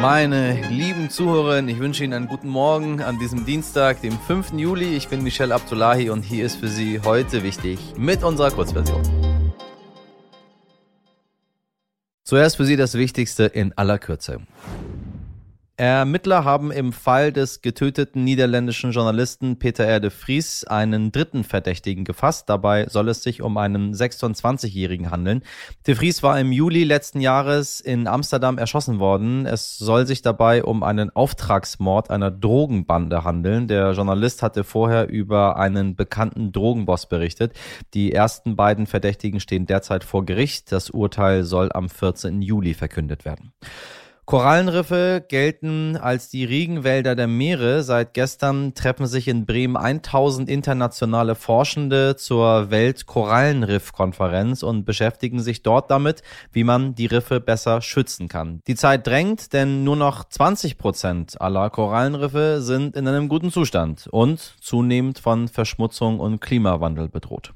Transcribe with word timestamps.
Meine 0.00 0.58
lieben 0.70 1.10
Zuhörerinnen, 1.10 1.68
ich 1.68 1.78
wünsche 1.78 2.02
Ihnen 2.04 2.14
einen 2.14 2.26
guten 2.26 2.48
Morgen 2.48 3.02
an 3.02 3.18
diesem 3.18 3.44
Dienstag, 3.44 4.00
dem 4.00 4.18
5. 4.18 4.54
Juli. 4.54 4.96
Ich 4.96 5.08
bin 5.08 5.22
Michelle 5.22 5.54
Abdullahi 5.54 6.08
und 6.08 6.22
hier 6.22 6.46
ist 6.46 6.56
für 6.56 6.68
Sie 6.68 7.02
heute 7.02 7.42
wichtig 7.42 7.78
mit 7.98 8.24
unserer 8.24 8.50
Kurzversion. 8.50 9.02
Zuerst 12.24 12.56
für 12.56 12.64
Sie 12.64 12.76
das 12.76 12.94
Wichtigste 12.94 13.44
in 13.44 13.76
aller 13.76 13.98
Kürze. 13.98 14.40
Ermittler 15.80 16.44
haben 16.44 16.72
im 16.72 16.92
Fall 16.92 17.32
des 17.32 17.62
getöteten 17.62 18.22
niederländischen 18.22 18.92
Journalisten 18.92 19.58
Peter 19.58 19.86
R. 19.86 19.98
de 19.98 20.10
Vries 20.10 20.64
einen 20.64 21.10
dritten 21.10 21.42
Verdächtigen 21.42 22.04
gefasst. 22.04 22.50
Dabei 22.50 22.86
soll 22.90 23.08
es 23.08 23.22
sich 23.22 23.40
um 23.40 23.56
einen 23.56 23.94
26-Jährigen 23.94 25.10
handeln. 25.10 25.42
De 25.86 25.94
Vries 25.94 26.22
war 26.22 26.38
im 26.38 26.52
Juli 26.52 26.84
letzten 26.84 27.22
Jahres 27.22 27.80
in 27.80 28.08
Amsterdam 28.08 28.58
erschossen 28.58 28.98
worden. 28.98 29.46
Es 29.46 29.78
soll 29.78 30.06
sich 30.06 30.20
dabei 30.20 30.64
um 30.64 30.82
einen 30.82 31.08
Auftragsmord 31.16 32.10
einer 32.10 32.30
Drogenbande 32.30 33.24
handeln. 33.24 33.66
Der 33.66 33.92
Journalist 33.92 34.42
hatte 34.42 34.64
vorher 34.64 35.08
über 35.08 35.56
einen 35.56 35.96
bekannten 35.96 36.52
Drogenboss 36.52 37.08
berichtet. 37.08 37.54
Die 37.94 38.12
ersten 38.12 38.54
beiden 38.54 38.86
Verdächtigen 38.86 39.40
stehen 39.40 39.64
derzeit 39.64 40.04
vor 40.04 40.26
Gericht. 40.26 40.72
Das 40.72 40.90
Urteil 40.90 41.44
soll 41.44 41.72
am 41.72 41.88
14. 41.88 42.42
Juli 42.42 42.74
verkündet 42.74 43.24
werden. 43.24 43.54
Korallenriffe 44.30 45.24
gelten 45.26 45.96
als 45.96 46.28
die 46.28 46.44
Regenwälder 46.44 47.16
der 47.16 47.26
Meere. 47.26 47.82
Seit 47.82 48.14
gestern 48.14 48.74
treffen 48.74 49.08
sich 49.08 49.26
in 49.26 49.44
Bremen 49.44 49.76
1000 49.76 50.48
internationale 50.48 51.34
Forschende 51.34 52.14
zur 52.14 52.70
Weltkorallenriff-Konferenz 52.70 54.62
und 54.62 54.84
beschäftigen 54.84 55.40
sich 55.40 55.64
dort 55.64 55.90
damit, 55.90 56.22
wie 56.52 56.62
man 56.62 56.94
die 56.94 57.06
Riffe 57.06 57.40
besser 57.40 57.82
schützen 57.82 58.28
kann. 58.28 58.60
Die 58.68 58.76
Zeit 58.76 59.04
drängt, 59.04 59.52
denn 59.52 59.82
nur 59.82 59.96
noch 59.96 60.22
20 60.22 60.78
Prozent 60.78 61.40
aller 61.40 61.68
Korallenriffe 61.68 62.62
sind 62.62 62.94
in 62.94 63.08
einem 63.08 63.28
guten 63.28 63.50
Zustand 63.50 64.06
und 64.12 64.38
zunehmend 64.60 65.18
von 65.18 65.48
Verschmutzung 65.48 66.20
und 66.20 66.40
Klimawandel 66.40 67.08
bedroht. 67.08 67.52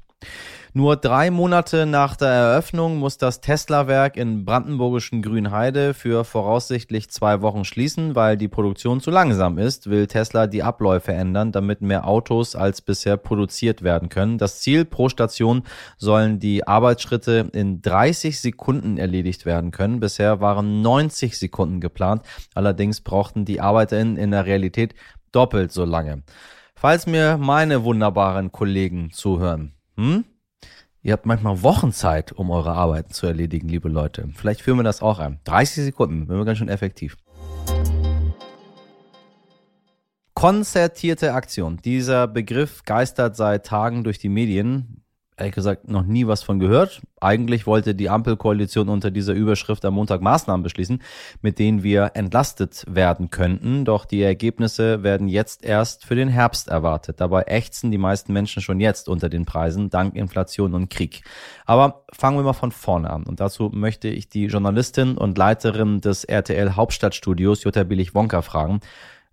Nur 0.77 0.97
drei 0.97 1.31
Monate 1.31 1.85
nach 1.85 2.17
der 2.17 2.27
Eröffnung 2.27 2.97
muss 2.97 3.17
das 3.17 3.39
Tesla-Werk 3.39 4.17
in 4.17 4.43
brandenburgischen 4.43 5.21
Grünheide 5.21 5.93
für 5.93 6.25
voraussichtlich 6.25 7.09
zwei 7.09 7.41
Wochen 7.41 7.63
schließen, 7.63 8.13
weil 8.13 8.35
die 8.35 8.49
Produktion 8.49 8.99
zu 8.99 9.09
langsam 9.09 9.57
ist, 9.57 9.89
will 9.89 10.07
Tesla 10.07 10.47
die 10.47 10.63
Abläufe 10.63 11.13
ändern, 11.13 11.53
damit 11.53 11.79
mehr 11.79 12.05
Autos 12.05 12.57
als 12.57 12.81
bisher 12.81 13.15
produziert 13.15 13.83
werden 13.83 14.09
können. 14.09 14.37
Das 14.37 14.59
Ziel 14.59 14.83
pro 14.83 15.07
Station 15.07 15.63
sollen 15.97 16.39
die 16.39 16.67
Arbeitsschritte 16.67 17.49
in 17.53 17.81
30 17.81 18.41
Sekunden 18.41 18.97
erledigt 18.97 19.45
werden 19.45 19.71
können. 19.71 20.01
Bisher 20.01 20.41
waren 20.41 20.81
90 20.81 21.37
Sekunden 21.39 21.79
geplant. 21.79 22.23
Allerdings 22.53 22.99
brauchten 22.99 23.45
die 23.45 23.61
ArbeiterInnen 23.61 24.17
in 24.17 24.31
der 24.31 24.45
Realität 24.45 24.93
doppelt 25.31 25.71
so 25.71 25.85
lange. 25.85 26.23
Falls 26.75 27.07
mir 27.07 27.37
meine 27.37 27.85
wunderbaren 27.85 28.51
Kollegen 28.51 29.11
zuhören, 29.13 29.71
hm? 29.95 30.25
Ihr 31.05 31.13
habt 31.13 31.27
manchmal 31.27 31.61
Wochen 31.61 31.91
Zeit, 31.91 32.31
um 32.31 32.49
eure 32.49 32.71
Arbeiten 32.71 33.13
zu 33.13 33.27
erledigen, 33.27 33.69
liebe 33.69 33.89
Leute. 33.89 34.27
Vielleicht 34.33 34.61
führen 34.61 34.79
wir 34.79 34.83
das 34.83 35.03
auch 35.03 35.19
ein. 35.19 35.37
30 35.43 35.83
Sekunden, 35.83 36.27
wenn 36.27 36.35
wir 36.39 36.45
ganz 36.45 36.57
schön 36.57 36.67
effektiv. 36.67 37.15
Konzertierte 40.33 41.35
Aktion. 41.35 41.77
Dieser 41.85 42.27
Begriff 42.27 42.81
geistert 42.85 43.35
seit 43.35 43.67
Tagen 43.67 44.03
durch 44.03 44.17
die 44.17 44.29
Medien 44.29 45.04
ehrlich 45.37 45.55
gesagt 45.55 45.89
noch 45.89 46.03
nie 46.03 46.27
was 46.27 46.43
von 46.43 46.59
gehört. 46.59 47.01
Eigentlich 47.19 47.65
wollte 47.65 47.95
die 47.95 48.09
Ampelkoalition 48.09 48.87
unter 48.89 49.11
dieser 49.11 49.33
Überschrift 49.33 49.83
am 49.83 49.95
Montag 49.95 50.21
Maßnahmen 50.21 50.63
beschließen, 50.63 51.01
mit 51.41 51.59
denen 51.59 51.83
wir 51.83 52.11
entlastet 52.13 52.85
werden 52.87 53.29
könnten. 53.29 53.83
Doch 53.83 54.05
die 54.05 54.21
Ergebnisse 54.21 55.03
werden 55.03 55.27
jetzt 55.27 55.65
erst 55.65 56.05
für 56.05 56.15
den 56.15 56.29
Herbst 56.29 56.67
erwartet. 56.67 57.19
Dabei 57.19 57.43
ächzen 57.43 57.91
die 57.91 57.97
meisten 57.97 58.31
Menschen 58.31 58.61
schon 58.61 58.79
jetzt 58.79 59.09
unter 59.09 59.29
den 59.29 59.45
Preisen 59.45 59.89
dank 59.89 60.15
Inflation 60.15 60.73
und 60.73 60.89
Krieg. 60.89 61.23
Aber 61.65 62.05
fangen 62.13 62.37
wir 62.37 62.43
mal 62.43 62.53
von 62.53 62.71
vorne 62.71 63.09
an. 63.09 63.23
Und 63.23 63.39
dazu 63.39 63.69
möchte 63.73 64.07
ich 64.07 64.29
die 64.29 64.45
Journalistin 64.45 65.17
und 65.17 65.37
Leiterin 65.37 65.99
des 65.99 66.23
RTL 66.23 66.75
Hauptstadtstudios 66.75 67.63
Jutta 67.63 67.83
Billig-Wonka 67.83 68.41
fragen. 68.41 68.79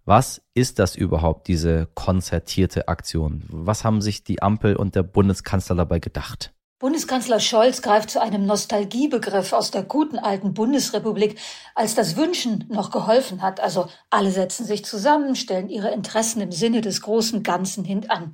Was 0.05 0.43
ist 0.55 0.81
das 0.81 0.97
überhaupt, 0.97 1.47
diese 1.47 1.87
konzertierte 1.95 2.89
Aktion? 2.89 3.45
Was 3.49 3.85
haben 3.85 4.03
sich 4.03 4.25
die 4.25 4.43
Ampel 4.43 4.75
und 4.75 4.97
der 4.97 5.05
Bundeskanzler 5.05 5.77
dabei 5.77 6.01
gedacht? 6.01 6.53
Bundeskanzler 6.81 7.39
Scholz 7.39 7.81
greift 7.81 8.11
zu 8.11 8.21
einem 8.21 8.45
Nostalgiebegriff 8.45 9.53
aus 9.53 9.71
der 9.71 9.85
guten 9.85 10.19
alten 10.19 10.55
Bundesrepublik, 10.55 11.39
als 11.77 11.95
das 11.95 12.17
Wünschen 12.17 12.65
noch 12.69 12.91
geholfen 12.91 13.43
hat. 13.43 13.61
Also 13.61 13.87
alle 14.11 14.33
setzen 14.33 14.67
sich 14.67 14.85
zusammen, 14.85 15.37
stellen 15.37 15.69
ihre 15.69 15.93
Interessen 15.93 16.41
im 16.41 16.51
Sinne 16.51 16.81
des 16.81 17.01
großen 17.03 17.45
Ganzen 17.45 17.85
hintan. 17.85 18.33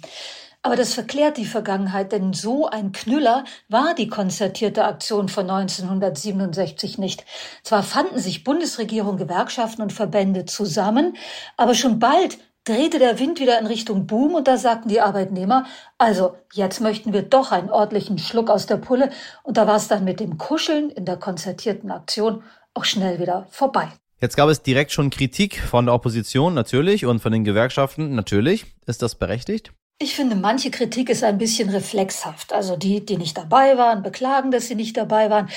Aber 0.63 0.75
das 0.75 0.93
verklärt 0.93 1.37
die 1.37 1.47
Vergangenheit, 1.47 2.13
denn 2.13 2.33
so 2.33 2.67
ein 2.67 2.93
Knüller 2.93 3.45
war 3.69 3.95
die 3.95 4.09
konzertierte 4.09 4.85
Aktion 4.85 5.29
von 5.29 5.49
1967 5.49 6.99
nicht. 6.99 7.25
Zwar 7.63 7.83
fanden 7.83 8.19
sich 8.19 8.45
Bundesregierung, 8.45 9.17
Gewerkschaften 9.17 9.83
und 9.83 9.93
Verbände 9.93 10.47
zusammen, 10.47 11.17
aber 11.57 11.75
schon 11.75 11.99
bald 12.01 12.39
drehte 12.65 12.99
der 12.99 13.19
Wind 13.19 13.41
wieder 13.41 13.59
in 13.59 13.67
Richtung 13.67 14.07
Boom 14.07 14.35
und 14.35 14.47
da 14.47 14.59
sagten 14.59 14.89
die 14.89 15.01
Arbeitnehmer, 15.01 15.65
also 15.97 16.37
jetzt 16.53 16.81
möchten 16.81 17.13
wir 17.13 17.23
doch 17.23 17.51
einen 17.51 17.71
ordentlichen 17.71 18.19
Schluck 18.19 18.51
aus 18.51 18.67
der 18.67 18.77
Pulle 18.77 19.11
und 19.43 19.57
da 19.57 19.67
war 19.67 19.77
es 19.77 19.89
dann 19.89 20.05
mit 20.05 20.21
dem 20.21 20.39
Kuscheln 20.39 20.91
in 20.91 21.07
der 21.07 21.17
konzertierten 21.17 21.91
Aktion 21.91 22.43
auch 22.75 22.85
schnell 22.85 23.21
wieder 23.21 23.47
vorbei. 23.51 23.89
Jetzt 24.21 24.37
gab 24.37 24.49
es 24.49 24.63
direkt 24.63 24.91
schon 24.91 25.11
Kritik 25.11 25.61
von 25.61 25.87
der 25.87 25.95
Opposition 25.95 26.53
natürlich 26.53 27.07
und 27.07 27.21
von 27.21 27.33
den 27.33 27.45
Gewerkschaften 27.45 28.15
natürlich. 28.15 28.67
Ist 28.87 29.01
das 29.01 29.15
berechtigt? 29.15 29.73
Ich 30.01 30.15
finde, 30.15 30.37
manche 30.37 30.71
Kritik 30.71 31.11
ist 31.11 31.25
ein 31.25 31.39
bisschen 31.39 31.71
reflexhaft. 31.71 32.53
Also 32.53 32.77
die, 32.77 33.05
die 33.05 33.17
nicht 33.17 33.37
dabei 33.37 33.77
waren, 33.77 34.05
beklagen, 34.05 34.53
dass 34.53 34.69
sie 34.69 34.77
nicht 34.77 34.97
dabei 34.97 35.29
waren. 35.29 35.49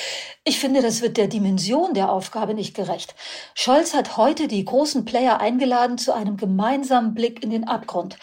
Ich 0.43 0.59
finde, 0.59 0.81
das 0.81 1.03
wird 1.03 1.17
der 1.17 1.27
Dimension 1.27 1.93
der 1.93 2.11
Aufgabe 2.11 2.55
nicht 2.55 2.75
gerecht. 2.75 3.13
Scholz 3.53 3.93
hat 3.93 4.17
heute 4.17 4.47
die 4.47 4.65
großen 4.65 5.05
Player 5.05 5.39
eingeladen 5.39 5.99
zu 5.99 6.11
einem 6.11 6.37
gemeinsamen 6.37 7.13
Blick 7.13 7.43
in 7.43 7.51
den 7.51 7.67
Abgrund. 7.67 8.17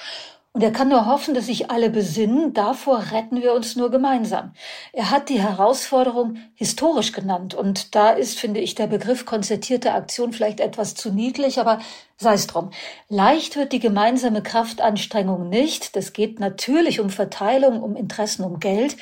Und 0.53 0.65
er 0.65 0.73
kann 0.73 0.89
nur 0.89 1.07
hoffen, 1.07 1.35
dass 1.35 1.47
sich 1.47 1.71
alle 1.71 1.89
besinnen, 1.89 2.53
davor 2.53 3.13
retten 3.13 3.41
wir 3.41 3.53
uns 3.55 3.77
nur 3.77 3.93
gemeinsam. 3.93 4.55
Er 4.93 5.13
hat 5.13 5.29
die 5.29 5.41
Herausforderung 5.41 6.39
historisch 6.55 7.13
genannt. 7.13 7.55
Und 7.55 7.95
da 7.95 8.11
ist, 8.11 8.41
finde 8.41 8.59
ich, 8.59 8.75
der 8.75 8.89
Begriff 8.89 9.25
konzertierte 9.25 9.93
Aktion 9.93 10.33
vielleicht 10.33 10.59
etwas 10.59 10.97
zu 10.97 11.13
niedlich, 11.13 11.61
aber 11.61 11.79
sei 12.19 12.35
es 12.35 12.47
drum. 12.47 12.71
Leicht 13.09 13.57
wird 13.57 13.73
die 13.73 13.79
gemeinsame 13.79 14.43
Kraftanstrengung 14.43 15.49
nicht. 15.49 15.97
Das 15.97 16.13
geht 16.13 16.41
natürlich 16.41 17.01
um 17.01 17.11
Verteilung, 17.11 17.83
um 17.83 17.97
Interessen, 17.97 18.45
um 18.45 18.59
Geld. 18.59 18.97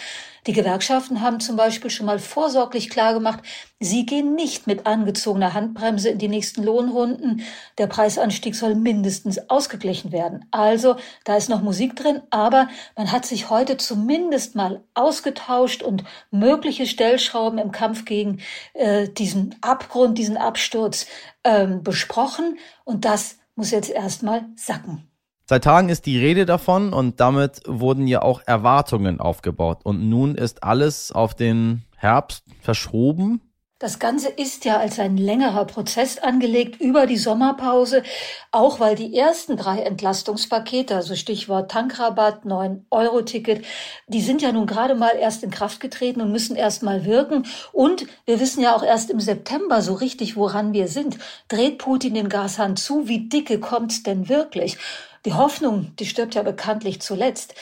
Die 0.47 0.53
Gewerkschaften 0.53 1.22
haben 1.22 1.41
zum 1.41 1.56
Beispiel 1.56 1.91
schon 1.91 2.06
mal 2.06 2.21
vorsorglich 2.21 2.88
klargemacht, 2.88 3.41
sie 3.81 4.06
gehen 4.06 4.37
nicht 4.37 4.69
mit 4.69 4.87
angezogener 4.87 5.54
Handbremse 5.54 6.10
in 6.10 6.19
die 6.19 6.28
nächsten 6.28 6.62
Lohnrunden. 6.62 7.43
Der 7.78 7.88
Preisanstieg 7.88 8.54
soll 8.54 8.77
mindestens 8.77 9.50
ausgeglichen 9.50 10.12
werden. 10.12 10.47
Also, 10.53 10.97
da 11.25 11.37
ist 11.37 11.48
noch 11.48 11.62
Musik 11.62 11.97
drin, 11.97 12.22
aber 12.31 12.69
man 12.97 13.10
hat 13.10 13.27
sich 13.27 13.50
heute 13.50 13.77
zumindest 13.77 14.54
mal 14.54 14.84
ausgetauscht 14.94 15.83
und 15.83 16.04
mögliche 16.31 16.87
Stellschrauben 16.87 17.59
im 17.59 17.72
Kampf 17.72 18.04
gegen 18.04 18.38
äh, 18.75 19.09
diesen 19.09 19.56
Abgrund, 19.62 20.16
diesen 20.16 20.37
Absturz 20.37 21.06
ähm, 21.46 21.82
besprochen. 21.82 22.58
Und 22.84 23.04
das 23.04 23.38
muss 23.54 23.70
jetzt 23.70 23.90
erstmal 23.90 24.44
sacken. 24.56 25.08
Seit 25.48 25.62
Tagen 25.62 25.88
ist 25.88 26.06
die 26.06 26.18
Rede 26.18 26.44
davon 26.44 26.92
und 26.92 27.20
damit 27.20 27.60
wurden 27.66 28.08
ja 28.08 28.22
auch 28.22 28.42
Erwartungen 28.46 29.20
aufgebaut. 29.20 29.78
Und 29.84 30.08
nun 30.08 30.34
ist 30.34 30.64
alles 30.64 31.12
auf 31.12 31.34
den 31.34 31.84
Herbst 31.96 32.44
verschoben. 32.60 33.40
Das 33.78 33.98
Ganze 33.98 34.31
ist 34.31 34.64
ja 34.64 34.78
als 34.78 34.98
ein 34.98 35.19
längerer 35.19 35.66
Prozess 35.66 36.16
angelegt 36.16 36.80
über 36.80 37.06
die 37.06 37.18
Sommerpause, 37.18 38.03
auch 38.50 38.80
weil 38.80 38.97
die 38.97 39.15
ersten 39.15 39.59
drei 39.59 39.80
Entlastungspakete, 39.83 40.97
also 40.97 41.15
Stichwort 41.15 41.71
Tankrabatt, 41.71 42.47
9-Euro-Ticket, 42.47 43.66
die 44.06 44.22
sind 44.22 44.41
ja 44.41 44.50
nun 44.50 44.66
gerade 44.66 44.95
mal 44.95 45.15
erst 45.21 45.42
in 45.42 45.50
Kraft 45.50 45.80
getreten 45.80 46.22
und 46.22 46.33
müssen 46.33 46.56
erst 46.56 46.83
mal 46.84 47.04
wirken. 47.04 47.45
Und 47.71 48.06
wir 48.24 48.41
wissen 48.41 48.62
ja 48.62 48.74
auch 48.74 48.83
erst 48.83 49.10
im 49.10 49.21
September 49.21 49.83
so 49.83 49.92
richtig, 49.92 50.36
woran 50.36 50.72
wir 50.72 50.89
sind. 50.89 51.18
Dreht 51.48 51.77
Putin 51.77 52.15
den 52.15 52.30
Gashahn 52.30 52.77
zu? 52.77 53.09
Wie 53.09 53.28
dicke 53.28 53.60
kommt's 53.60 54.03
denn 54.03 54.30
wirklich? 54.30 54.78
Die 55.27 55.34
Hoffnung, 55.34 55.95
die 55.98 56.06
stirbt 56.06 56.34
ja 56.34 56.42
bekanntlich 56.42 57.03
zuletzt. 57.03 57.54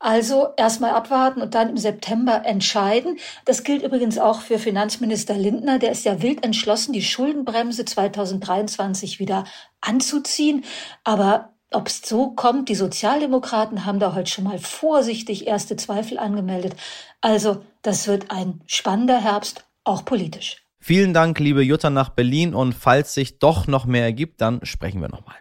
Also 0.00 0.48
erstmal 0.56 0.92
abwarten 0.92 1.42
und 1.42 1.54
dann 1.54 1.68
im 1.68 1.76
September 1.76 2.46
entscheiden. 2.46 3.18
Das 3.44 3.64
gilt 3.64 3.82
übrigens 3.82 4.18
auch 4.18 4.40
für 4.40 4.58
Finanzminister 4.58 5.34
Lindner. 5.34 5.78
Der 5.78 5.92
ist 5.92 6.06
ja 6.06 6.22
wild 6.22 6.42
entschlossen, 6.42 6.94
die 6.94 7.02
Schuldenbremse 7.02 7.84
2023 7.84 9.18
wieder 9.18 9.44
anzuziehen. 9.82 10.64
Aber 11.04 11.52
ob 11.70 11.88
es 11.88 12.00
so 12.00 12.30
kommt, 12.30 12.70
die 12.70 12.74
Sozialdemokraten 12.74 13.84
haben 13.84 14.00
da 14.00 14.14
heute 14.14 14.30
schon 14.30 14.44
mal 14.44 14.58
vorsichtig 14.58 15.46
erste 15.46 15.76
Zweifel 15.76 16.18
angemeldet. 16.18 16.74
Also 17.20 17.62
das 17.82 18.08
wird 18.08 18.30
ein 18.30 18.62
spannender 18.66 19.20
Herbst, 19.20 19.66
auch 19.84 20.06
politisch. 20.06 20.64
Vielen 20.78 21.12
Dank, 21.12 21.38
liebe 21.38 21.62
Jutta 21.62 21.90
nach 21.90 22.08
Berlin 22.08 22.54
und 22.54 22.72
falls 22.72 23.12
sich 23.12 23.38
doch 23.38 23.66
noch 23.66 23.84
mehr 23.84 24.04
ergibt, 24.04 24.40
dann 24.40 24.60
sprechen 24.64 25.02
wir 25.02 25.10
nochmal. 25.10 25.36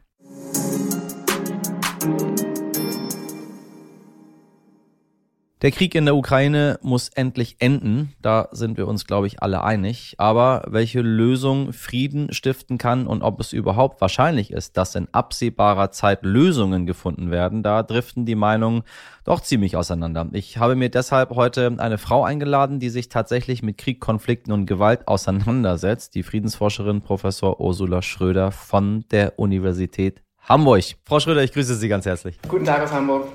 Der 5.61 5.71
Krieg 5.71 5.93
in 5.93 6.05
der 6.05 6.15
Ukraine 6.15 6.79
muss 6.81 7.09
endlich 7.09 7.57
enden. 7.59 8.13
Da 8.21 8.47
sind 8.53 8.77
wir 8.77 8.87
uns, 8.87 9.05
glaube 9.05 9.27
ich, 9.27 9.43
alle 9.43 9.61
einig. 9.61 10.15
Aber 10.17 10.63
welche 10.67 11.01
Lösung 11.01 11.73
Frieden 11.73 12.31
stiften 12.31 12.77
kann 12.77 13.05
und 13.05 13.21
ob 13.21 13.41
es 13.41 13.51
überhaupt 13.51 13.99
wahrscheinlich 13.99 14.51
ist, 14.51 14.77
dass 14.77 14.95
in 14.95 15.09
absehbarer 15.11 15.91
Zeit 15.91 16.23
Lösungen 16.23 16.85
gefunden 16.85 17.29
werden, 17.29 17.61
da 17.61 17.83
driften 17.83 18.25
die 18.25 18.35
Meinungen 18.35 18.83
doch 19.25 19.41
ziemlich 19.41 19.75
auseinander. 19.75 20.29
Ich 20.31 20.57
habe 20.59 20.77
mir 20.77 20.87
deshalb 20.87 21.31
heute 21.31 21.75
eine 21.77 21.97
Frau 21.97 22.23
eingeladen, 22.23 22.79
die 22.79 22.89
sich 22.89 23.09
tatsächlich 23.09 23.61
mit 23.61 23.77
Krieg, 23.77 23.99
Konflikten 23.99 24.53
und 24.53 24.65
Gewalt 24.65 25.09
auseinandersetzt. 25.09 26.15
Die 26.15 26.23
Friedensforscherin 26.23 27.01
Professor 27.01 27.59
Ursula 27.59 28.01
Schröder 28.01 28.53
von 28.53 29.03
der 29.11 29.37
Universität 29.37 30.21
Hamburg. 30.41 30.95
Frau 31.03 31.19
Schröder, 31.19 31.43
ich 31.43 31.51
grüße 31.51 31.75
Sie 31.75 31.89
ganz 31.89 32.05
herzlich. 32.05 32.39
Guten 32.47 32.63
Tag 32.63 32.81
aus 32.81 32.93
Hamburg. 32.93 33.27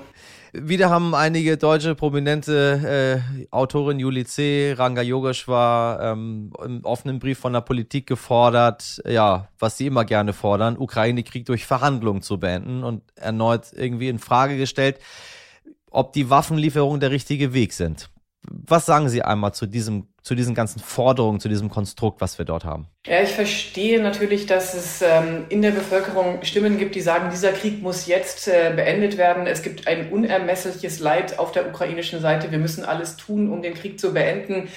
Wieder 0.57 0.89
haben 0.89 1.13
einige 1.13 1.57
deutsche 1.57 1.95
prominente 1.95 3.21
äh, 3.37 3.45
Autorin 3.51 3.99
Juli 3.99 4.25
C., 4.25 4.73
Ranga 4.77 5.01
Yogeshwar 5.01 6.01
ähm, 6.01 6.53
im 6.63 6.85
offenen 6.85 7.19
Brief 7.19 7.39
von 7.39 7.51
der 7.53 7.61
Politik 7.61 8.07
gefordert, 8.07 9.01
ja, 9.07 9.49
was 9.59 9.77
sie 9.77 9.87
immer 9.87 10.05
gerne 10.05 10.31
fordern, 10.31 10.77
Ukraine-Krieg 10.77 11.45
durch 11.45 11.65
Verhandlungen 11.65 12.21
zu 12.21 12.39
beenden 12.39 12.83
und 12.83 13.03
erneut 13.15 13.73
irgendwie 13.73 14.07
in 14.07 14.19
Frage 14.19 14.57
gestellt, 14.57 14.99
ob 15.91 16.13
die 16.13 16.29
Waffenlieferungen 16.29 16.99
der 16.99 17.11
richtige 17.11 17.53
Weg 17.53 17.73
sind. 17.73 18.09
Was 18.49 18.85
sagen 18.85 19.09
Sie 19.09 19.23
einmal 19.23 19.53
zu 19.53 19.65
diesem 19.65 20.07
zu 20.25 20.33
diesen 20.33 20.55
ganzen 20.55 20.79
Forderungen, 20.79 21.39
zu 21.39 21.49
diesem 21.49 21.69
Konstrukt, 21.69 22.19
was 22.19 22.39
wir 22.39 22.45
dort 22.45 22.65
haben? 22.65 22.87
Ja, 23.05 23.21
ich 23.21 23.29
verstehe 23.29 24.01
natürlich, 24.01 24.47
dass 24.47 24.73
es 24.73 25.03
ähm, 25.03 25.45
in 25.49 25.61
der 25.61 25.69
Bevölkerung 25.69 26.39
Stimmen 26.41 26.79
gibt, 26.79 26.95
die 26.95 27.01
sagen, 27.01 27.29
dieser 27.29 27.51
Krieg 27.51 27.83
muss 27.83 28.07
jetzt 28.07 28.47
äh, 28.47 28.73
beendet 28.75 29.19
werden. 29.19 29.45
Es 29.45 29.61
gibt 29.61 29.87
ein 29.87 30.09
unermessliches 30.09 30.99
Leid 30.99 31.37
auf 31.37 31.51
der 31.51 31.67
ukrainischen 31.67 32.21
Seite. 32.21 32.49
Wir 32.49 32.57
müssen 32.57 32.83
alles 32.83 33.17
tun, 33.17 33.51
um 33.51 33.61
den 33.61 33.75
Krieg 33.75 33.99
zu 33.99 34.15
beenden. 34.15 34.67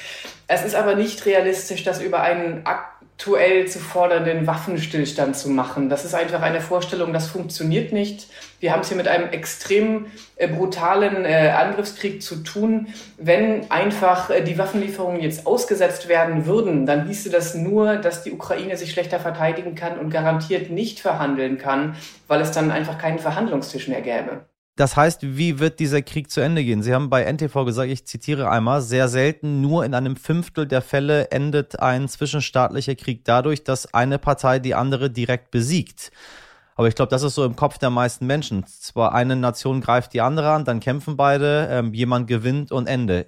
Es 0.49 0.63
ist 0.67 0.75
aber 0.75 0.95
nicht 0.97 1.25
realistisch, 1.25 1.83
dass 1.83 2.03
über 2.03 2.21
einen 2.21 2.67
Akt 2.67 2.98
aktuell 3.19 3.67
zu 3.67 3.81
fordernden 3.81 4.47
Waffenstillstand 4.47 5.37
zu 5.37 5.51
machen. 5.51 5.89
Das 5.89 6.05
ist 6.05 6.15
einfach 6.15 6.41
eine 6.41 6.61
Vorstellung, 6.61 7.13
das 7.13 7.27
funktioniert 7.27 7.93
nicht. 7.93 8.29
Wir 8.61 8.73
haben 8.73 8.83
es 8.83 8.89
hier 8.89 8.97
mit 8.97 9.09
einem 9.09 9.31
extrem 9.31 10.07
äh, 10.37 10.47
brutalen 10.47 11.25
äh, 11.25 11.49
Angriffskrieg 11.49 12.23
zu 12.23 12.37
tun. 12.45 12.87
Wenn 13.17 13.69
einfach 13.73 14.31
äh, 14.31 14.45
die 14.45 14.57
Waffenlieferungen 14.57 15.21
jetzt 15.21 15.49
ausgesetzt 15.49 16.09
werden 16.09 16.47
würden, 16.47 16.87
dann 16.87 17.09
hieße 17.09 17.29
das 17.29 17.57
nur, 17.57 17.97
dass 17.97 18.23
die 18.23 18.31
Ukraine 18.31 18.77
sich 18.77 18.93
schlechter 18.93 19.19
verteidigen 19.19 19.75
kann 19.75 19.99
und 19.99 20.11
garantiert 20.11 20.71
nicht 20.71 21.01
verhandeln 21.01 21.59
kann, 21.59 21.97
weil 22.29 22.41
es 22.41 22.53
dann 22.53 22.71
einfach 22.71 22.99
keinen 22.99 23.19
Verhandlungstisch 23.19 23.89
mehr 23.89 24.01
gäbe. 24.01 24.47
Das 24.79 24.95
heißt, 24.95 25.37
wie 25.37 25.59
wird 25.59 25.81
dieser 25.81 26.03
Krieg 26.03 26.31
zu 26.31 26.41
Ende 26.41 26.63
gehen? 26.63 26.85
Sie 26.85 26.95
haben 26.95 27.11
bei 27.11 27.25
NTV 27.25 27.65
gesagt, 27.65 27.91
ich 27.91 28.07
zitiere 28.07 28.49
einmal, 28.49 28.81
sehr 28.81 29.09
selten, 29.09 29.61
nur 29.61 29.85
in 29.85 29.93
einem 29.93 30.15
Fünftel 30.15 30.69
der 30.69 30.83
Fälle 30.83 31.33
endet 31.33 31.81
ein 31.81 32.07
zwischenstaatlicher 32.07 32.95
Krieg 32.95 33.25
dadurch, 33.25 33.65
dass 33.65 33.93
eine 33.93 34.21
Partei 34.21 34.61
die 34.61 34.77
andere 34.77 35.11
direkt 35.11 35.51
besiegt. 35.51 36.13
Aber 36.77 36.87
ich 36.87 36.95
glaube, 36.95 37.11
das 37.11 37.25
ist 37.25 37.35
so 37.35 37.45
im 37.45 37.57
Kopf 37.57 37.79
der 37.79 37.91
meisten 37.91 38.25
Menschen. 38.25 38.67
Zwar 38.69 39.17
eine 39.17 39.35
Nation 39.35 39.81
greift 39.81 40.13
die 40.13 40.21
andere 40.21 40.53
an, 40.53 40.65
dann 40.65 40.79
kämpfen 40.79 41.17
beide, 41.17 41.67
ähm, 41.73 41.93
jemand 41.93 42.29
gewinnt 42.29 42.71
und 42.71 42.87
Ende. 42.87 43.27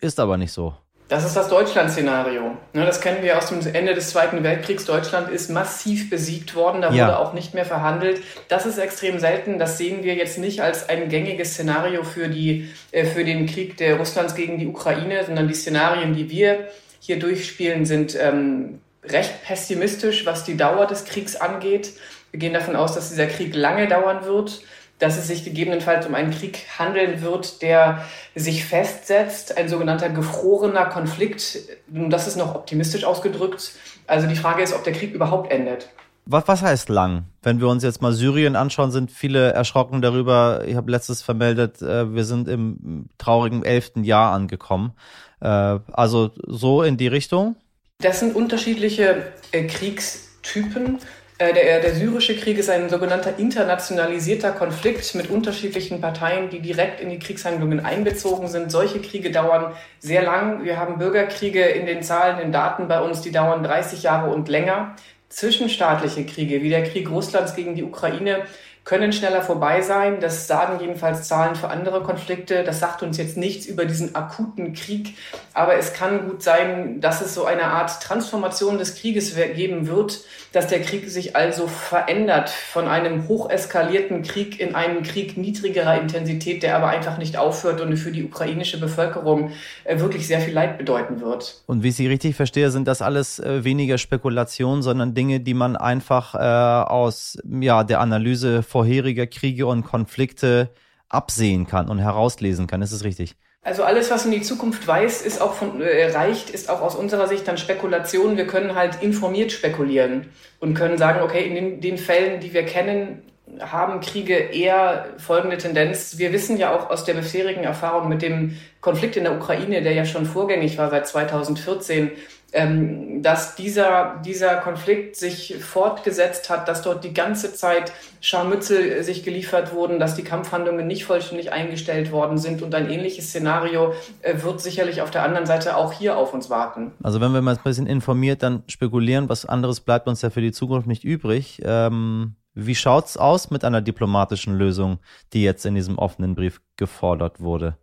Ist 0.00 0.20
aber 0.20 0.36
nicht 0.36 0.52
so. 0.52 0.74
Das 1.10 1.24
ist 1.24 1.34
das 1.34 1.48
Deutschland-Szenario. 1.48 2.56
Ne, 2.72 2.86
das 2.86 3.00
kennen 3.00 3.24
wir 3.24 3.36
aus 3.36 3.48
dem 3.48 3.58
Ende 3.74 3.94
des 3.94 4.10
Zweiten 4.10 4.44
Weltkriegs. 4.44 4.84
Deutschland 4.84 5.28
ist 5.28 5.50
massiv 5.50 6.08
besiegt 6.08 6.54
worden. 6.54 6.82
Da 6.82 6.92
ja. 6.92 7.08
wurde 7.08 7.18
auch 7.18 7.32
nicht 7.32 7.52
mehr 7.52 7.64
verhandelt. 7.64 8.22
Das 8.46 8.64
ist 8.64 8.78
extrem 8.78 9.18
selten. 9.18 9.58
Das 9.58 9.76
sehen 9.76 10.04
wir 10.04 10.14
jetzt 10.14 10.38
nicht 10.38 10.62
als 10.62 10.88
ein 10.88 11.08
gängiges 11.08 11.54
Szenario 11.54 12.04
für, 12.04 12.28
die, 12.28 12.70
äh, 12.92 13.04
für 13.04 13.24
den 13.24 13.46
Krieg 13.46 13.76
der 13.76 13.96
Russlands 13.96 14.36
gegen 14.36 14.60
die 14.60 14.68
Ukraine, 14.68 15.24
sondern 15.24 15.48
die 15.48 15.54
Szenarien, 15.54 16.14
die 16.14 16.30
wir 16.30 16.68
hier 17.00 17.18
durchspielen, 17.18 17.86
sind 17.86 18.16
ähm, 18.16 18.80
recht 19.02 19.42
pessimistisch, 19.42 20.26
was 20.26 20.44
die 20.44 20.56
Dauer 20.56 20.86
des 20.86 21.06
Kriegs 21.06 21.34
angeht. 21.34 21.90
Wir 22.30 22.38
gehen 22.38 22.54
davon 22.54 22.76
aus, 22.76 22.94
dass 22.94 23.08
dieser 23.08 23.26
Krieg 23.26 23.56
lange 23.56 23.88
dauern 23.88 24.24
wird 24.26 24.60
dass 25.00 25.18
es 25.18 25.26
sich 25.26 25.44
gegebenenfalls 25.44 26.06
um 26.06 26.14
einen 26.14 26.30
Krieg 26.30 26.66
handeln 26.78 27.22
wird, 27.22 27.62
der 27.62 28.04
sich 28.34 28.64
festsetzt, 28.64 29.58
ein 29.58 29.68
sogenannter 29.68 30.10
gefrorener 30.10 30.84
Konflikt. 30.86 31.58
Das 31.88 32.28
ist 32.28 32.36
noch 32.36 32.54
optimistisch 32.54 33.04
ausgedrückt. 33.04 33.72
Also 34.06 34.28
die 34.28 34.36
Frage 34.36 34.62
ist, 34.62 34.74
ob 34.74 34.84
der 34.84 34.92
Krieg 34.92 35.12
überhaupt 35.12 35.50
endet. 35.50 35.88
Was, 36.26 36.46
was 36.46 36.62
heißt 36.62 36.90
lang? 36.90 37.24
Wenn 37.42 37.60
wir 37.60 37.68
uns 37.68 37.82
jetzt 37.82 38.02
mal 38.02 38.12
Syrien 38.12 38.54
anschauen, 38.54 38.92
sind 38.92 39.10
viele 39.10 39.52
erschrocken 39.52 40.02
darüber. 40.02 40.62
Ich 40.66 40.76
habe 40.76 40.90
letztes 40.90 41.22
vermeldet, 41.22 41.80
äh, 41.82 42.14
wir 42.14 42.24
sind 42.24 42.46
im 42.46 43.06
traurigen 43.18 43.64
elften 43.64 44.04
Jahr 44.04 44.32
angekommen. 44.32 44.92
Äh, 45.40 45.46
also 45.46 46.30
so 46.46 46.82
in 46.82 46.98
die 46.98 47.08
Richtung? 47.08 47.56
Das 48.00 48.20
sind 48.20 48.36
unterschiedliche 48.36 49.32
äh, 49.52 49.66
Kriegstypen. 49.66 50.98
Äh, 51.40 51.54
der, 51.54 51.80
der 51.80 51.94
syrische 51.94 52.36
Krieg 52.36 52.58
ist 52.58 52.68
ein 52.68 52.90
sogenannter 52.90 53.38
internationalisierter 53.38 54.52
Konflikt 54.52 55.14
mit 55.14 55.30
unterschiedlichen 55.30 55.98
Parteien, 55.98 56.50
die 56.50 56.60
direkt 56.60 57.00
in 57.00 57.08
die 57.08 57.18
Kriegshandlungen 57.18 57.80
einbezogen 57.80 58.46
sind. 58.46 58.70
Solche 58.70 59.00
Kriege 59.00 59.30
dauern 59.30 59.72
sehr 60.00 60.22
lang. 60.22 60.64
Wir 60.64 60.76
haben 60.76 60.98
Bürgerkriege 60.98 61.64
in 61.64 61.86
den 61.86 62.02
Zahlen, 62.02 62.40
in 62.40 62.52
Daten 62.52 62.88
bei 62.88 63.00
uns, 63.00 63.22
die 63.22 63.32
dauern 63.32 63.62
30 63.62 64.02
Jahre 64.02 64.30
und 64.30 64.50
länger. 64.50 64.94
Zwischenstaatliche 65.30 66.26
Kriege, 66.26 66.62
wie 66.62 66.68
der 66.68 66.82
Krieg 66.82 67.08
Russlands 67.08 67.54
gegen 67.54 67.74
die 67.74 67.84
Ukraine, 67.84 68.42
können 68.84 69.12
schneller 69.12 69.42
vorbei 69.42 69.82
sein. 69.82 70.20
Das 70.20 70.46
sagen 70.46 70.80
jedenfalls 70.80 71.28
Zahlen 71.28 71.54
für 71.54 71.68
andere 71.68 72.02
Konflikte. 72.02 72.64
Das 72.64 72.80
sagt 72.80 73.02
uns 73.02 73.18
jetzt 73.18 73.36
nichts 73.36 73.66
über 73.66 73.84
diesen 73.84 74.14
akuten 74.14 74.72
Krieg. 74.72 75.16
Aber 75.52 75.74
es 75.76 75.92
kann 75.92 76.28
gut 76.28 76.42
sein, 76.42 77.00
dass 77.00 77.20
es 77.20 77.34
so 77.34 77.44
eine 77.44 77.64
Art 77.64 78.02
Transformation 78.02 78.78
des 78.78 78.94
Krieges 78.94 79.34
geben 79.34 79.86
wird, 79.86 80.20
dass 80.52 80.66
der 80.66 80.80
Krieg 80.80 81.08
sich 81.08 81.36
also 81.36 81.66
verändert 81.66 82.50
von 82.50 82.88
einem 82.88 83.28
hocheskalierten 83.28 84.22
Krieg 84.22 84.58
in 84.58 84.74
einen 84.74 85.02
Krieg 85.02 85.36
niedrigerer 85.36 86.00
Intensität, 86.00 86.62
der 86.62 86.76
aber 86.76 86.88
einfach 86.88 87.18
nicht 87.18 87.36
aufhört 87.36 87.80
und 87.80 87.96
für 87.96 88.10
die 88.10 88.24
ukrainische 88.24 88.80
Bevölkerung 88.80 89.52
äh, 89.84 89.98
wirklich 90.00 90.26
sehr 90.26 90.40
viel 90.40 90.54
Leid 90.54 90.78
bedeuten 90.78 91.20
wird. 91.20 91.62
Und 91.66 91.82
wie 91.82 91.88
ich 91.88 91.96
Sie 91.96 92.06
richtig 92.06 92.34
verstehe, 92.36 92.70
sind 92.70 92.88
das 92.88 93.02
alles 93.02 93.38
äh, 93.38 93.64
weniger 93.64 93.98
Spekulationen, 93.98 94.82
sondern 94.82 95.14
Dinge, 95.14 95.40
die 95.40 95.54
man 95.54 95.76
einfach 95.76 96.34
äh, 96.34 96.38
aus 96.38 97.38
ja, 97.48 97.84
der 97.84 98.00
Analyse 98.00 98.62
vorheriger 98.70 99.26
Kriege 99.26 99.66
und 99.66 99.84
Konflikte 99.84 100.70
absehen 101.08 101.66
kann 101.66 101.88
und 101.88 101.98
herauslesen 101.98 102.66
kann. 102.66 102.82
Ist 102.82 102.92
es 102.92 103.04
richtig? 103.04 103.34
Also 103.62 103.82
alles, 103.82 104.10
was 104.10 104.24
in 104.24 104.30
die 104.30 104.40
Zukunft 104.40 104.86
weiß, 104.86 105.20
ist 105.20 105.40
auch 105.42 105.52
von, 105.52 105.82
äh, 105.82 106.10
reicht, 106.12 106.48
ist 106.48 106.70
auch 106.70 106.80
aus 106.80 106.94
unserer 106.94 107.26
Sicht 107.28 107.46
dann 107.46 107.58
Spekulation. 107.58 108.38
Wir 108.38 108.46
können 108.46 108.74
halt 108.74 109.02
informiert 109.02 109.52
spekulieren 109.52 110.28
und 110.60 110.74
können 110.74 110.96
sagen, 110.96 111.20
okay, 111.20 111.46
in 111.46 111.54
den, 111.54 111.80
den 111.80 111.98
Fällen, 111.98 112.40
die 112.40 112.54
wir 112.54 112.64
kennen, 112.64 113.22
haben 113.58 114.00
Kriege 114.00 114.34
eher 114.34 115.06
folgende 115.18 115.58
Tendenz. 115.58 116.16
Wir 116.16 116.32
wissen 116.32 116.56
ja 116.56 116.74
auch 116.74 116.88
aus 116.88 117.04
der 117.04 117.14
bisherigen 117.14 117.64
Erfahrung 117.64 118.08
mit 118.08 118.22
dem 118.22 118.56
Konflikt 118.80 119.16
in 119.16 119.24
der 119.24 119.36
Ukraine, 119.36 119.82
der 119.82 119.92
ja 119.92 120.04
schon 120.04 120.24
vorgängig 120.24 120.78
war 120.78 120.88
seit 120.88 121.06
2014, 121.08 122.12
ähm, 122.52 123.22
dass 123.22 123.54
dieser, 123.54 124.20
dieser 124.24 124.56
Konflikt 124.56 125.16
sich 125.16 125.56
fortgesetzt 125.60 126.50
hat, 126.50 126.68
dass 126.68 126.82
dort 126.82 127.04
die 127.04 127.14
ganze 127.14 127.52
Zeit 127.54 127.92
Scharmützel 128.20 129.02
sich 129.02 129.22
geliefert 129.22 129.72
wurden, 129.72 129.98
dass 129.98 130.14
die 130.14 130.22
Kampfhandlungen 130.22 130.86
nicht 130.86 131.04
vollständig 131.04 131.52
eingestellt 131.52 132.12
worden 132.12 132.38
sind 132.38 132.62
und 132.62 132.74
ein 132.74 132.90
ähnliches 132.90 133.28
Szenario 133.28 133.94
äh, 134.22 134.42
wird 134.42 134.60
sicherlich 134.60 135.02
auf 135.02 135.10
der 135.10 135.22
anderen 135.22 135.46
Seite 135.46 135.76
auch 135.76 135.92
hier 135.92 136.16
auf 136.16 136.34
uns 136.34 136.50
warten. 136.50 136.92
Also 137.02 137.20
wenn 137.20 137.32
wir 137.32 137.42
mal 137.42 137.56
ein 137.56 137.62
bisschen 137.62 137.86
informiert 137.86 138.42
dann 138.42 138.62
spekulieren, 138.66 139.28
was 139.28 139.46
anderes 139.46 139.80
bleibt 139.80 140.08
uns 140.08 140.22
ja 140.22 140.30
für 140.30 140.40
die 140.40 140.52
Zukunft 140.52 140.86
nicht 140.86 141.04
übrig. 141.04 141.60
Ähm, 141.64 142.34
wie 142.54 142.74
schaut's 142.74 143.16
aus 143.16 143.50
mit 143.50 143.64
einer 143.64 143.80
diplomatischen 143.80 144.56
Lösung, 144.56 144.98
die 145.32 145.42
jetzt 145.42 145.64
in 145.64 145.74
diesem 145.74 145.98
offenen 145.98 146.34
Brief 146.34 146.60
gefordert 146.76 147.40
wurde? 147.40 147.76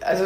Also 0.00 0.24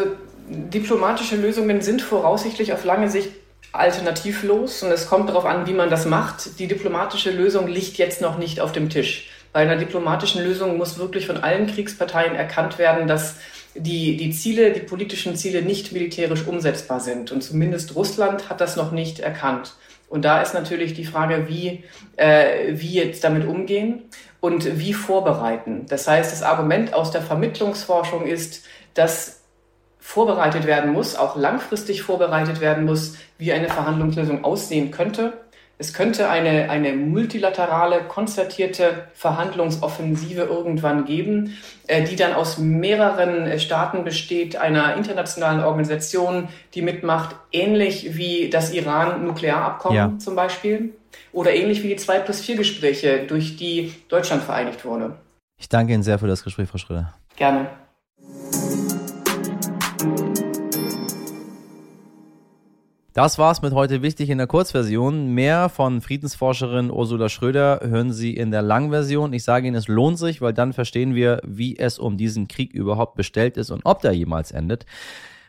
diplomatische 0.48 1.36
Lösungen 1.36 1.82
sind 1.82 2.02
voraussichtlich 2.02 2.72
auf 2.72 2.84
lange 2.84 3.10
Sicht 3.10 3.30
alternativlos 3.74 4.82
und 4.82 4.92
es 4.92 5.08
kommt 5.08 5.28
darauf 5.28 5.44
an, 5.44 5.66
wie 5.66 5.72
man 5.72 5.90
das 5.90 6.06
macht. 6.06 6.58
Die 6.58 6.68
diplomatische 6.68 7.30
Lösung 7.30 7.66
liegt 7.66 7.98
jetzt 7.98 8.20
noch 8.20 8.38
nicht 8.38 8.60
auf 8.60 8.72
dem 8.72 8.88
Tisch. 8.88 9.28
Bei 9.52 9.60
einer 9.60 9.76
diplomatischen 9.76 10.42
Lösung 10.42 10.76
muss 10.78 10.98
wirklich 10.98 11.26
von 11.26 11.38
allen 11.38 11.66
Kriegsparteien 11.66 12.34
erkannt 12.34 12.78
werden, 12.78 13.06
dass 13.06 13.36
die, 13.74 14.16
die 14.16 14.30
Ziele, 14.30 14.72
die 14.72 14.80
politischen 14.80 15.36
Ziele 15.36 15.62
nicht 15.62 15.92
militärisch 15.92 16.46
umsetzbar 16.46 17.00
sind. 17.00 17.32
Und 17.32 17.42
zumindest 17.42 17.94
Russland 17.96 18.48
hat 18.48 18.60
das 18.60 18.76
noch 18.76 18.92
nicht 18.92 19.20
erkannt. 19.20 19.74
Und 20.08 20.24
da 20.24 20.42
ist 20.42 20.54
natürlich 20.54 20.94
die 20.94 21.04
Frage, 21.04 21.48
wie, 21.48 21.82
äh, 22.16 22.72
wie 22.74 22.94
jetzt 22.94 23.24
damit 23.24 23.46
umgehen 23.46 24.02
und 24.40 24.78
wie 24.78 24.92
vorbereiten. 24.92 25.86
Das 25.88 26.06
heißt, 26.06 26.30
das 26.30 26.42
Argument 26.42 26.94
aus 26.94 27.10
der 27.10 27.22
Vermittlungsforschung 27.22 28.26
ist, 28.26 28.64
dass 28.94 29.43
vorbereitet 30.04 30.66
werden 30.66 30.92
muss, 30.92 31.16
auch 31.16 31.34
langfristig 31.34 32.02
vorbereitet 32.02 32.60
werden 32.60 32.84
muss, 32.84 33.16
wie 33.38 33.54
eine 33.54 33.70
Verhandlungslösung 33.70 34.44
aussehen 34.44 34.90
könnte. 34.90 35.32
Es 35.78 35.94
könnte 35.94 36.28
eine, 36.28 36.68
eine 36.68 36.92
multilaterale, 36.92 38.02
konzertierte 38.02 39.08
Verhandlungsoffensive 39.14 40.42
irgendwann 40.42 41.06
geben, 41.06 41.56
äh, 41.86 42.04
die 42.04 42.16
dann 42.16 42.34
aus 42.34 42.58
mehreren 42.58 43.46
äh, 43.46 43.58
Staaten 43.58 44.04
besteht, 44.04 44.56
einer 44.56 44.94
internationalen 44.94 45.64
Organisation, 45.64 46.48
die 46.74 46.82
mitmacht, 46.82 47.34
ähnlich 47.50 48.14
wie 48.14 48.50
das 48.50 48.74
Iran-Nuklearabkommen 48.74 49.96
ja. 49.96 50.12
zum 50.18 50.36
Beispiel 50.36 50.92
oder 51.32 51.54
ähnlich 51.54 51.82
wie 51.82 51.88
die 51.88 51.96
2 51.96 52.18
plus 52.20 52.42
4 52.42 52.56
Gespräche, 52.56 53.26
durch 53.26 53.56
die 53.56 53.94
Deutschland 54.08 54.42
vereinigt 54.42 54.84
wurde. 54.84 55.16
Ich 55.58 55.70
danke 55.70 55.94
Ihnen 55.94 56.02
sehr 56.02 56.18
für 56.18 56.28
das 56.28 56.44
Gespräch, 56.44 56.68
Frau 56.68 56.78
Schröder. 56.78 57.14
Gerne. 57.36 57.68
Das 63.14 63.38
war's 63.38 63.62
mit 63.62 63.74
heute 63.74 64.02
wichtig 64.02 64.28
in 64.28 64.38
der 64.38 64.48
Kurzversion. 64.48 65.32
Mehr 65.34 65.68
von 65.68 66.00
Friedensforscherin 66.00 66.90
Ursula 66.90 67.28
Schröder 67.28 67.78
hören 67.84 68.12
Sie 68.12 68.34
in 68.34 68.50
der 68.50 68.60
Langversion. 68.60 69.32
Ich 69.32 69.44
sage 69.44 69.68
Ihnen, 69.68 69.76
es 69.76 69.86
lohnt 69.86 70.18
sich, 70.18 70.42
weil 70.42 70.52
dann 70.52 70.72
verstehen 70.72 71.14
wir, 71.14 71.40
wie 71.46 71.78
es 71.78 72.00
um 72.00 72.16
diesen 72.16 72.48
Krieg 72.48 72.72
überhaupt 72.72 73.14
bestellt 73.14 73.56
ist 73.56 73.70
und 73.70 73.82
ob 73.84 74.02
der 74.02 74.10
jemals 74.14 74.50
endet. 74.50 74.84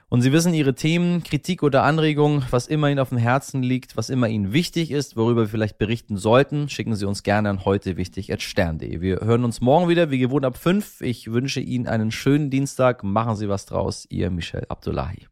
Und 0.10 0.22
Sie 0.22 0.32
wissen 0.32 0.54
Ihre 0.54 0.76
Themen, 0.76 1.24
Kritik 1.24 1.64
oder 1.64 1.82
Anregungen, 1.82 2.46
was 2.52 2.68
immer 2.68 2.88
Ihnen 2.88 3.00
auf 3.00 3.10
dem 3.10 3.18
Herzen 3.18 3.64
liegt, 3.64 3.98
was 3.98 4.12
immer 4.12 4.28
Ihnen 4.28 4.54
wichtig 4.54 4.92
ist, 4.92 5.18
worüber 5.18 5.42
wir 5.42 5.50
vielleicht 5.50 5.80
berichten 5.80 6.18
sollten, 6.18 6.70
schicken 6.70 6.96
Sie 6.96 7.08
uns 7.08 7.24
gerne 7.24 7.50
an 7.50 7.66
heute. 7.66 7.98
Wir 7.98 9.20
hören 9.22 9.44
uns 9.44 9.60
morgen 9.60 9.90
wieder, 9.90 10.12
wie 10.12 10.20
gewohnt 10.20 10.46
ab 10.46 10.58
5. 10.58 11.02
Ich 11.02 11.34
wünsche 11.34 11.62
Ihnen 11.62 11.88
einen 11.88 12.12
schönen 12.12 12.52
Dienstag. 12.52 13.04
Machen 13.04 13.36
Sie 13.36 13.50
was 13.50 13.66
draus. 13.66 14.06
Ihr 14.12 14.30
Michel 14.30 14.68
Abdullahi. 14.70 15.26